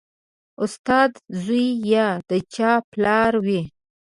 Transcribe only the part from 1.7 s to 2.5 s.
یا د